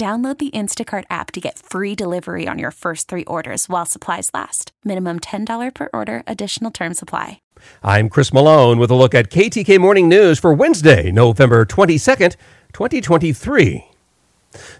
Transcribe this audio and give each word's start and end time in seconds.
Download 0.00 0.38
the 0.38 0.50
Instacart 0.52 1.04
app 1.10 1.30
to 1.32 1.42
get 1.42 1.58
free 1.58 1.94
delivery 1.94 2.48
on 2.48 2.58
your 2.58 2.70
first 2.70 3.06
three 3.06 3.24
orders 3.24 3.68
while 3.68 3.84
supplies 3.84 4.30
last. 4.32 4.72
Minimum 4.82 5.20
$10 5.20 5.74
per 5.74 5.90
order, 5.92 6.22
additional 6.26 6.70
term 6.70 6.94
supply. 6.94 7.42
I'm 7.82 8.08
Chris 8.08 8.32
Malone 8.32 8.78
with 8.78 8.90
a 8.90 8.94
look 8.94 9.14
at 9.14 9.30
KTK 9.30 9.78
Morning 9.78 10.08
News 10.08 10.38
for 10.38 10.54
Wednesday, 10.54 11.12
November 11.12 11.66
22nd, 11.66 12.34
2023. 12.72 13.90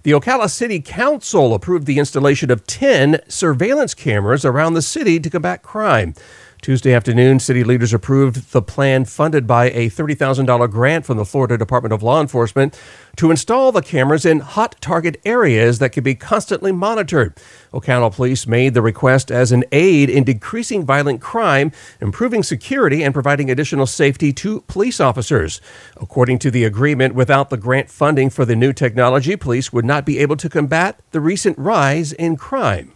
The 0.05 0.11
Ocala 0.13 0.49
City 0.49 0.81
Council 0.81 1.53
approved 1.53 1.85
the 1.85 1.99
installation 1.99 2.51
of 2.51 2.67
10 2.67 3.21
surveillance 3.29 3.93
cameras 3.93 4.47
around 4.47 4.73
the 4.73 4.81
city 4.81 5.21
to 5.21 5.29
combat 5.29 5.63
crime. 5.63 6.15
Tuesday 6.61 6.93
afternoon, 6.93 7.41
city 7.41 7.65
leaders 7.65 7.95
approved 7.95 8.53
the 8.53 8.61
plan 8.61 9.07
funded 9.07 9.47
by 9.47 9.71
a 9.71 9.89
$30,000 9.89 10.71
grant 10.71 11.07
from 11.07 11.17
the 11.17 11.25
Florida 11.25 11.57
Department 11.57 11.95
of 11.95 12.03
Law 12.03 12.21
Enforcement 12.21 12.79
to 13.17 13.31
install 13.31 13.73
the 13.73 13.81
cameras 13.81 14.27
in 14.27 14.41
hot 14.41 14.77
target 14.83 15.19
areas 15.25 15.79
that 15.79 15.93
can 15.93 16.05
be 16.05 16.15
constantly 16.15 16.71
monitored. 16.71 17.35
Ocala 17.73 18.15
police 18.15 18.47
made 18.47 18.75
the 18.75 18.83
request 18.83 19.31
as 19.31 19.53
an 19.53 19.65
aid 19.73 20.11
in 20.11 20.23
decreasing 20.23 20.85
violent 20.85 21.23
crime, 21.23 21.73
improving 21.99 22.43
security, 22.43 23.03
and 23.03 23.15
providing 23.15 23.51
additional 23.51 23.87
safety 23.87 24.31
to 24.31 24.61
police 24.63 25.01
officers. 25.01 25.63
According 25.97 26.41
to 26.41 26.51
the 26.51 26.65
agreement, 26.65 27.15
without 27.15 27.49
the 27.49 27.57
grant 27.57 27.89
funding 27.89 28.29
for 28.29 28.45
the 28.45 28.57
new 28.57 28.75
technology, 28.75 29.35
police 29.35 29.73
would 29.73 29.87
not 29.87 30.05
be 30.05 30.19
able 30.19 30.37
to 30.37 30.51
combat 30.51 31.01
the 31.13 31.23
recent 31.23 31.57
rise 31.57 32.13
in 32.13 32.37
crime. 32.37 32.93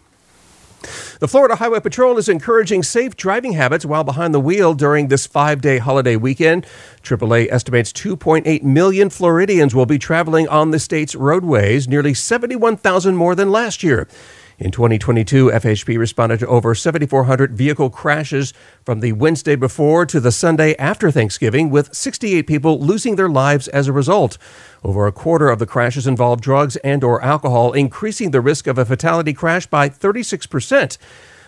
The 1.21 1.29
Florida 1.29 1.57
Highway 1.57 1.81
Patrol 1.81 2.19
is 2.19 2.29
encouraging 2.29 2.83
safe 2.83 3.17
driving 3.17 3.53
habits 3.53 3.87
while 3.87 4.05
behind 4.05 4.35
the 4.35 4.41
wheel 4.41 4.75
during 4.75 5.09
this 5.09 5.27
five 5.27 5.61
day 5.61 5.79
holiday 5.79 6.17
weekend. 6.17 6.67
AAA 7.03 7.51
estimates 7.51 7.93
2.8 7.93 8.63
million 8.63 9.11
Floridians 9.11 9.75
will 9.75 9.87
be 9.87 9.99
traveling 9.99 10.49
on 10.49 10.71
the 10.71 10.79
state's 10.79 11.15
roadways, 11.15 11.89
nearly 11.89 12.15
71,000 12.15 13.17
more 13.17 13.35
than 13.35 13.51
last 13.51 13.83
year. 13.83 14.09
In 14.57 14.71
2022, 14.71 15.51
FHP 15.51 15.99
responded 15.99 16.39
to 16.39 16.47
over 16.47 16.77
7,400 16.77 17.57
vehicle 17.57 17.91
crashes 17.91 18.53
from 18.85 19.01
the 19.01 19.11
Wednesday 19.13 19.57
before 19.57 20.07
to 20.07 20.21
the 20.21 20.31
Sunday 20.31 20.77
after 20.77 21.11
Thanksgiving, 21.11 21.71
with 21.71 21.93
68 21.93 22.47
people 22.47 22.79
losing 22.79 23.17
their 23.17 23.29
lives 23.29 23.67
as 23.69 23.89
a 23.89 23.93
result. 23.93 24.39
Over 24.85 25.09
a 25.09 25.13
quarter 25.13 25.49
of 25.49 25.59
the 25.59 25.67
crashes 25.67 26.07
involved 26.07 26.45
drugs 26.45 26.77
and 26.77 27.03
or 27.03 27.21
alcohol, 27.21 27.73
increasing 27.73 28.31
the 28.31 28.41
risk 28.41 28.69
of 28.69 28.79
a 28.79 28.85
fatality 28.85 29.33
crash 29.33 29.67
by 29.67 29.89
36%. 29.89 30.99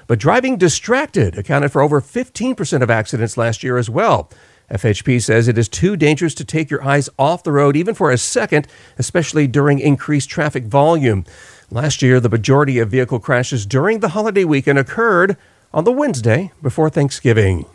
But 0.09 0.19
driving 0.19 0.57
distracted 0.57 1.39
accounted 1.39 1.71
for 1.71 1.83
over 1.83 2.01
15% 2.01 2.83
of 2.83 2.91
accidents 2.91 3.37
last 3.37 3.63
year 3.63 3.79
as 3.79 3.89
well. 3.89 4.29
FHP 4.71 5.23
says 5.23 5.47
it 5.47 5.59
is 5.59 5.69
too 5.69 5.97
dangerous 5.97 6.35
to 6.35 6.45
take 6.45 6.71
your 6.71 6.85
eyes 6.85 7.09
off 7.19 7.45
the 7.45 7.53
road 7.53 7.77
even 7.77 7.95
for 7.95 8.11
a 8.11 8.19
second, 8.19 8.67
especially 8.99 9.47
during 9.47 9.79
increased 9.79 10.29
traffic 10.29 10.65
volume. 10.65 11.25
Last 11.71 12.03
year, 12.03 12.21
the 12.21 12.29
majority 12.29 12.79
of 12.79 12.91
vehicle 12.91 13.21
crashes 13.21 13.67
during 13.67 14.01
the 14.01 14.11
holiday 14.11 14.45
weekend 14.45 14.79
occurred 14.79 15.37
on 15.73 15.85
the 15.85 15.93
Wednesday 15.93 16.53
before 16.63 16.91
Thanksgiving. 16.91 17.67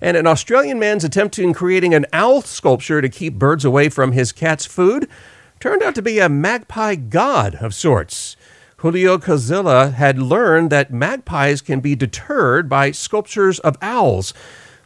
And 0.00 0.16
an 0.16 0.26
Australian 0.26 0.78
man's 0.78 1.04
attempt 1.04 1.38
in 1.38 1.54
creating 1.54 1.94
an 1.94 2.06
owl 2.12 2.42
sculpture 2.42 3.00
to 3.00 3.08
keep 3.08 3.34
birds 3.34 3.64
away 3.64 3.88
from 3.88 4.12
his 4.12 4.32
cat's 4.32 4.66
food 4.66 5.08
turned 5.60 5.82
out 5.82 5.94
to 5.94 6.02
be 6.02 6.18
a 6.18 6.28
magpie 6.28 6.96
god 6.96 7.56
of 7.56 7.74
sorts. 7.74 8.36
Julio 8.78 9.18
Cazilla 9.18 9.92
had 9.92 10.18
learned 10.18 10.70
that 10.70 10.92
magpies 10.92 11.60
can 11.60 11.80
be 11.80 11.94
deterred 11.94 12.68
by 12.68 12.90
sculptures 12.92 13.58
of 13.58 13.76
owls, 13.82 14.32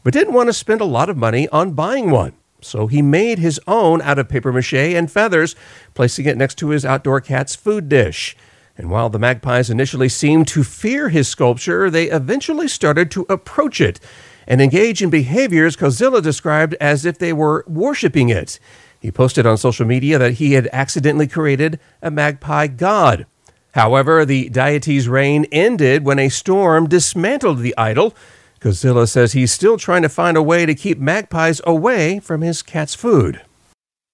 but 0.04 0.12
didn't 0.12 0.34
want 0.34 0.48
to 0.48 0.52
spend 0.52 0.80
a 0.80 0.84
lot 0.84 1.10
of 1.10 1.16
money 1.16 1.48
on 1.48 1.72
buying 1.72 2.10
one. 2.10 2.34
So 2.60 2.86
he 2.86 3.02
made 3.02 3.40
his 3.40 3.60
own 3.66 4.00
out 4.02 4.18
of 4.18 4.28
paper 4.28 4.52
mache 4.52 4.72
and 4.72 5.10
feathers, 5.10 5.56
placing 5.92 6.26
it 6.26 6.36
next 6.36 6.54
to 6.58 6.68
his 6.68 6.84
outdoor 6.84 7.20
cat's 7.20 7.56
food 7.56 7.88
dish. 7.88 8.36
And 8.78 8.90
while 8.90 9.10
the 9.10 9.18
magpies 9.18 9.70
initially 9.70 10.08
seemed 10.08 10.48
to 10.48 10.62
fear 10.64 11.08
his 11.08 11.28
sculpture, 11.28 11.90
they 11.90 12.10
eventually 12.10 12.68
started 12.68 13.10
to 13.12 13.26
approach 13.28 13.80
it 13.80 13.98
and 14.46 14.60
engage 14.60 15.02
in 15.02 15.10
behaviors 15.10 15.76
Cazilla 15.76 16.22
described 16.22 16.74
as 16.80 17.04
if 17.04 17.18
they 17.18 17.32
were 17.32 17.64
worshiping 17.66 18.28
it. 18.28 18.58
He 19.00 19.10
posted 19.10 19.46
on 19.46 19.58
social 19.58 19.86
media 19.86 20.18
that 20.18 20.34
he 20.34 20.54
had 20.54 20.68
accidentally 20.72 21.26
created 21.26 21.78
a 22.02 22.10
magpie 22.10 22.66
god. 22.66 23.26
However, 23.72 24.24
the 24.24 24.48
deity's 24.48 25.08
reign 25.08 25.46
ended 25.50 26.04
when 26.04 26.18
a 26.18 26.28
storm 26.28 26.88
dismantled 26.88 27.58
the 27.58 27.76
idol. 27.76 28.14
Cazilla 28.64 29.06
says 29.06 29.32
he's 29.32 29.52
still 29.52 29.76
trying 29.76 30.00
to 30.00 30.08
find 30.08 30.38
a 30.38 30.42
way 30.42 30.64
to 30.64 30.74
keep 30.74 30.98
magpies 30.98 31.60
away 31.66 32.18
from 32.18 32.40
his 32.40 32.62
cat's 32.62 32.94
food. 32.94 33.42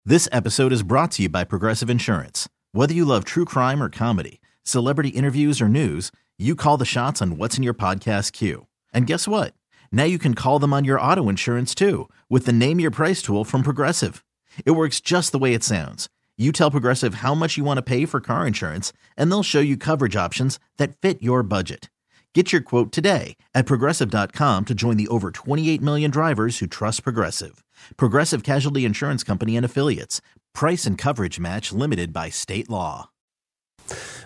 This 0.04 0.28
episode 0.32 0.72
is 0.72 0.82
brought 0.82 1.12
to 1.12 1.22
you 1.22 1.28
by 1.28 1.44
Progressive 1.44 1.88
Insurance. 1.88 2.48
Whether 2.72 2.92
you 2.92 3.04
love 3.04 3.24
true 3.24 3.44
crime 3.44 3.80
or 3.80 3.88
comedy, 3.88 4.40
celebrity 4.64 5.10
interviews 5.10 5.60
or 5.60 5.68
news, 5.68 6.10
you 6.36 6.56
call 6.56 6.76
the 6.76 6.84
shots 6.84 7.22
on 7.22 7.36
what's 7.36 7.58
in 7.58 7.62
your 7.62 7.74
podcast 7.74 8.32
queue. 8.32 8.66
And 8.92 9.06
guess 9.06 9.28
what? 9.28 9.54
Now 9.92 10.02
you 10.02 10.18
can 10.18 10.34
call 10.34 10.58
them 10.58 10.72
on 10.72 10.84
your 10.84 11.00
auto 11.00 11.28
insurance 11.28 11.72
too 11.72 12.08
with 12.28 12.44
the 12.44 12.52
Name 12.52 12.80
Your 12.80 12.90
Price 12.90 13.22
tool 13.22 13.44
from 13.44 13.62
Progressive. 13.62 14.24
It 14.66 14.72
works 14.72 15.00
just 15.00 15.30
the 15.30 15.38
way 15.38 15.54
it 15.54 15.62
sounds. 15.62 16.08
You 16.36 16.50
tell 16.50 16.72
Progressive 16.72 17.14
how 17.14 17.36
much 17.36 17.56
you 17.56 17.62
want 17.62 17.78
to 17.78 17.82
pay 17.82 18.04
for 18.04 18.20
car 18.20 18.48
insurance, 18.48 18.92
and 19.16 19.30
they'll 19.30 19.44
show 19.44 19.60
you 19.60 19.76
coverage 19.76 20.16
options 20.16 20.58
that 20.76 20.96
fit 20.96 21.22
your 21.22 21.44
budget. 21.44 21.88
Get 22.32 22.52
your 22.52 22.62
quote 22.62 22.92
today 22.92 23.36
at 23.54 23.66
progressive.com 23.66 24.64
to 24.66 24.74
join 24.74 24.96
the 24.96 25.08
over 25.08 25.32
28 25.32 25.82
million 25.82 26.10
drivers 26.12 26.58
who 26.58 26.68
trust 26.68 27.02
Progressive. 27.02 27.64
Progressive 27.96 28.44
Casualty 28.44 28.84
Insurance 28.84 29.24
Company 29.24 29.56
and 29.56 29.64
Affiliates. 29.64 30.20
Price 30.54 30.86
and 30.86 30.96
coverage 30.96 31.40
match 31.40 31.72
limited 31.72 32.12
by 32.12 32.28
state 32.28 32.70
law. 32.70 33.10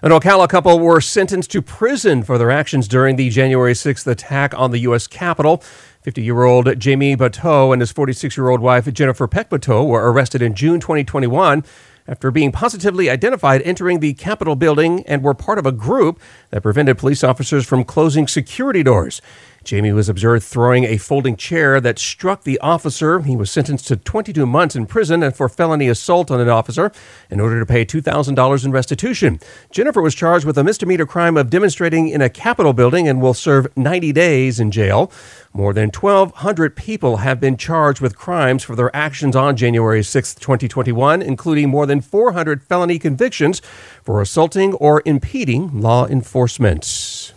An 0.03 0.11
Ocala 0.11 0.47
couple 0.51 0.79
were 0.79 1.01
sentenced 1.01 1.51
to 1.53 1.63
prison 1.63 2.23
for 2.23 2.37
their 2.37 2.51
actions 2.51 2.87
during 2.89 3.17
the 3.17 3.31
January 3.31 3.73
6th 3.73 4.07
attack 4.07 4.53
on 4.55 4.71
the 4.71 4.81
U.S. 4.81 5.07
Capitol. 5.07 5.63
50 6.03 6.23
year 6.23 6.45
old 6.45 6.79
Jamie 6.79 7.17
Buteau 7.17 7.73
and 7.73 7.81
his 7.81 7.91
46 7.91 8.37
year 8.37 8.51
old 8.51 8.61
wife 8.61 8.93
Jennifer 8.93 9.27
Peck 9.27 9.49
Buteau 9.49 9.87
were 9.87 10.13
arrested 10.13 10.43
in 10.43 10.55
June 10.55 10.79
2021 10.79 11.65
after 12.07 12.31
being 12.31 12.53
positively 12.53 13.09
identified 13.09 13.63
entering 13.63 14.01
the 14.01 14.15
Capitol 14.15 14.57
building 14.57 15.03
and 15.07 15.23
were 15.23 15.35
part 15.35 15.59
of 15.59 15.67
a 15.67 15.73
group 15.73 16.21
that 16.51 16.63
prevented 16.63 16.99
police 16.99 17.25
officers 17.25 17.67
from 17.67 17.85
closing 17.85 18.27
security 18.27 18.83
doors. 18.83 19.23
Jamie 19.65 19.93
was 19.93 20.09
observed 20.09 20.45
throwing 20.45 20.85
a 20.85 20.99
folding 20.99 21.37
chair 21.37 21.81
that 21.81 21.99
struck 21.99 22.45
the 22.45 22.59
officer. 22.61 23.21
He 23.21 23.35
was 23.35 23.51
sentenced 23.51 23.87
to 23.89 23.97
22 23.97 24.45
months 24.45 24.77
in 24.77 24.87
prison 24.87 25.23
and 25.23 25.35
for 25.35 25.49
felony 25.49 25.89
assault 25.89 26.31
on 26.31 26.41
an 26.41 26.49
officer 26.49 26.93
in 27.31 27.41
order 27.41 27.59
to 27.59 27.67
pay 27.67 27.85
$2,000 27.85 28.65
in 28.65 28.73
restitution. 28.73 29.41
Jennifer 29.71 30.03
was 30.03 30.15
charged 30.15 30.45
with 30.45 30.59
a 30.59 30.65
misdemeanor 30.65 31.07
crime 31.07 31.37
of 31.37 31.51
demonstrating 31.51 32.09
in 32.09 32.21
a 32.21 32.29
Capitol 32.29 32.73
building 32.73 33.09
and 33.09 33.23
will 33.23 33.35
serve 33.35 33.67
90 33.77 34.13
days 34.13 34.61
in 34.61 34.71
jail. 34.71 35.11
More 35.53 35.73
than 35.73 35.91
1,200 35.91 36.77
people 36.77 37.19
have 37.19 37.41
been 37.41 37.57
charged 37.57 38.01
with 38.01 38.19
crimes 38.19 38.65
for 38.65 38.77
their 38.77 38.95
actions 38.95 39.37
on 39.37 39.57
January 39.57 40.03
6, 40.03 40.35
2021, 40.35 41.23
including 41.23 41.69
more 41.69 41.87
than 41.87 42.01
400 42.01 42.63
felony 42.63 42.99
convictions 42.99 43.63
for 44.03 44.21
assaulting 44.21 44.75
or 44.75 45.01
impeding 45.05 45.81
law 45.81 46.07
enforcement. 46.07 47.33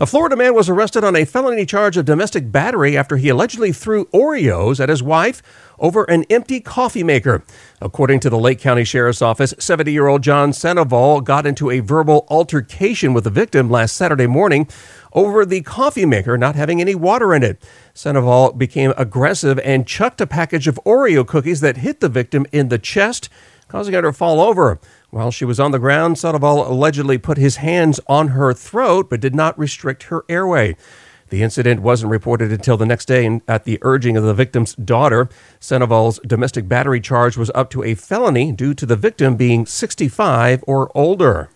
A 0.00 0.06
Florida 0.06 0.36
man 0.36 0.54
was 0.54 0.68
arrested 0.68 1.04
on 1.04 1.16
a 1.16 1.24
felony 1.24 1.66
charge 1.66 1.96
of 1.96 2.04
domestic 2.04 2.52
battery 2.52 2.96
after 2.96 3.16
he 3.16 3.28
allegedly 3.28 3.72
threw 3.72 4.04
Oreos 4.06 4.78
at 4.78 4.88
his 4.88 5.02
wife 5.02 5.42
over 5.78 6.04
an 6.04 6.24
empty 6.30 6.60
coffee 6.60 7.02
maker. 7.02 7.42
According 7.80 8.20
to 8.20 8.30
the 8.30 8.38
Lake 8.38 8.60
County 8.60 8.84
Sheriff's 8.84 9.22
Office, 9.22 9.54
70 9.58 9.92
year 9.92 10.06
old 10.06 10.22
John 10.22 10.52
Sandoval 10.52 11.20
got 11.20 11.46
into 11.46 11.70
a 11.70 11.80
verbal 11.80 12.26
altercation 12.30 13.12
with 13.12 13.24
the 13.24 13.30
victim 13.30 13.70
last 13.70 13.96
Saturday 13.96 14.26
morning 14.26 14.68
over 15.16 15.46
the 15.46 15.62
coffee 15.62 16.04
maker 16.04 16.36
not 16.38 16.54
having 16.54 16.80
any 16.80 16.94
water 16.94 17.34
in 17.34 17.42
it. 17.42 17.60
Sandoval 17.94 18.52
became 18.52 18.92
aggressive 18.96 19.58
and 19.64 19.86
chucked 19.86 20.20
a 20.20 20.26
package 20.26 20.68
of 20.68 20.78
Oreo 20.84 21.26
cookies 21.26 21.62
that 21.62 21.78
hit 21.78 22.00
the 22.00 22.08
victim 22.08 22.46
in 22.52 22.68
the 22.68 22.78
chest, 22.78 23.30
causing 23.66 23.94
her 23.94 24.02
to 24.02 24.12
fall 24.12 24.40
over. 24.40 24.78
While 25.10 25.30
she 25.30 25.46
was 25.46 25.58
on 25.58 25.72
the 25.72 25.78
ground, 25.78 26.18
Sandoval 26.18 26.70
allegedly 26.70 27.16
put 27.16 27.38
his 27.38 27.56
hands 27.56 27.98
on 28.06 28.28
her 28.28 28.52
throat 28.52 29.08
but 29.08 29.20
did 29.20 29.34
not 29.34 29.58
restrict 29.58 30.04
her 30.04 30.24
airway. 30.28 30.76
The 31.28 31.42
incident 31.42 31.80
wasn't 31.80 32.12
reported 32.12 32.52
until 32.52 32.76
the 32.76 32.86
next 32.86 33.06
day 33.06 33.40
at 33.48 33.64
the 33.64 33.78
urging 33.82 34.16
of 34.16 34.22
the 34.22 34.34
victim's 34.34 34.74
daughter. 34.74 35.28
Sandoval's 35.58 36.20
domestic 36.20 36.68
battery 36.68 37.00
charge 37.00 37.36
was 37.36 37.50
up 37.54 37.68
to 37.70 37.82
a 37.82 37.94
felony 37.94 38.52
due 38.52 38.74
to 38.74 38.86
the 38.86 38.94
victim 38.94 39.34
being 39.34 39.66
65 39.66 40.62
or 40.68 40.92
older. 40.94 41.48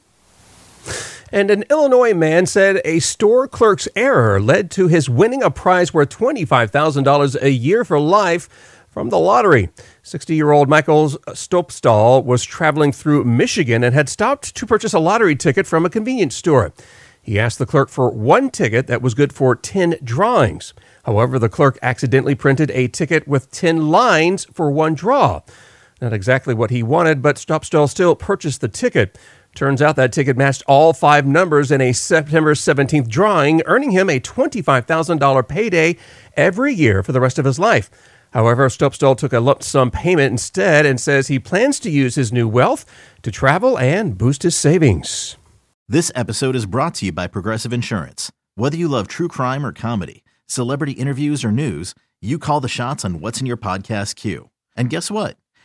And 1.32 1.50
an 1.50 1.64
Illinois 1.70 2.12
man 2.12 2.46
said 2.46 2.80
a 2.84 2.98
store 2.98 3.46
clerk's 3.46 3.88
error 3.94 4.40
led 4.40 4.70
to 4.72 4.88
his 4.88 5.08
winning 5.08 5.42
a 5.42 5.50
prize 5.50 5.94
worth 5.94 6.10
$25,000 6.10 7.40
a 7.40 7.50
year 7.50 7.84
for 7.84 8.00
life 8.00 8.48
from 8.88 9.10
the 9.10 9.18
lottery. 9.18 9.70
60 10.02 10.34
year 10.34 10.50
old 10.50 10.68
Michael 10.68 11.10
Stopstall 11.10 12.24
was 12.24 12.42
traveling 12.42 12.90
through 12.90 13.24
Michigan 13.24 13.84
and 13.84 13.94
had 13.94 14.08
stopped 14.08 14.56
to 14.56 14.66
purchase 14.66 14.92
a 14.92 14.98
lottery 14.98 15.36
ticket 15.36 15.66
from 15.66 15.86
a 15.86 15.90
convenience 15.90 16.34
store. 16.34 16.72
He 17.22 17.38
asked 17.38 17.58
the 17.58 17.66
clerk 17.66 17.90
for 17.90 18.10
one 18.10 18.50
ticket 18.50 18.88
that 18.88 19.02
was 19.02 19.14
good 19.14 19.32
for 19.32 19.54
10 19.54 19.98
drawings. 20.02 20.74
However, 21.04 21.38
the 21.38 21.48
clerk 21.48 21.78
accidentally 21.80 22.34
printed 22.34 22.72
a 22.72 22.88
ticket 22.88 23.28
with 23.28 23.52
10 23.52 23.88
lines 23.90 24.46
for 24.52 24.70
one 24.70 24.94
draw. 24.94 25.42
Not 26.00 26.12
exactly 26.14 26.54
what 26.54 26.70
he 26.70 26.82
wanted, 26.82 27.20
but 27.20 27.36
Stopstall 27.36 27.88
still 27.88 28.16
purchased 28.16 28.62
the 28.62 28.68
ticket. 28.68 29.18
Turns 29.54 29.82
out 29.82 29.96
that 29.96 30.12
ticket 30.12 30.36
matched 30.36 30.62
all 30.66 30.92
five 30.92 31.26
numbers 31.26 31.70
in 31.70 31.80
a 31.80 31.92
September 31.92 32.54
17th 32.54 33.08
drawing, 33.08 33.62
earning 33.66 33.90
him 33.90 34.08
a 34.08 34.20
$25,000 34.20 35.48
payday 35.48 35.96
every 36.36 36.72
year 36.72 37.02
for 37.02 37.12
the 37.12 37.20
rest 37.20 37.38
of 37.38 37.44
his 37.44 37.58
life. 37.58 37.90
However, 38.32 38.68
Stopstall 38.68 39.16
took 39.16 39.32
a 39.32 39.40
lump 39.40 39.62
sum 39.62 39.90
payment 39.90 40.30
instead 40.30 40.86
and 40.86 41.00
says 41.00 41.26
he 41.26 41.38
plans 41.38 41.80
to 41.80 41.90
use 41.90 42.14
his 42.14 42.32
new 42.32 42.46
wealth 42.46 42.86
to 43.22 43.30
travel 43.32 43.76
and 43.76 44.16
boost 44.16 44.44
his 44.44 44.56
savings. 44.56 45.36
This 45.88 46.12
episode 46.14 46.54
is 46.54 46.66
brought 46.66 46.94
to 46.96 47.06
you 47.06 47.12
by 47.12 47.26
Progressive 47.26 47.72
Insurance. 47.72 48.30
Whether 48.54 48.76
you 48.76 48.86
love 48.86 49.08
true 49.08 49.26
crime 49.26 49.66
or 49.66 49.72
comedy, 49.72 50.22
celebrity 50.46 50.92
interviews 50.92 51.44
or 51.44 51.50
news, 51.50 51.94
you 52.20 52.38
call 52.38 52.60
the 52.60 52.68
shots 52.68 53.04
on 53.04 53.20
what's 53.20 53.40
in 53.40 53.46
your 53.46 53.56
podcast 53.56 54.14
queue. 54.14 54.50
And 54.76 54.90
guess 54.90 55.10
what? 55.10 55.36